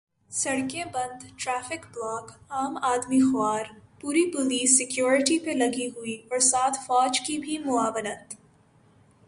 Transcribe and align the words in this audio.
سڑکیں 0.31 0.85
بند، 0.85 1.23
traffic 1.37 1.85
block, 1.93 2.31
عام 2.49 2.77
آدمی 2.81 3.19
خوار، 3.21 3.65
پوری 4.01 4.25
پولیس 4.31 4.77
سکیورٹی 4.77 5.39
پہ 5.39 5.51
لگی 5.51 5.89
ہوئی 5.95 6.15
اور 6.29 6.39
ساتھ 6.39 6.77
فوج 6.87 7.19
کی 7.19 7.37
بھی 7.37 7.57
معاونت۔ 7.57 8.33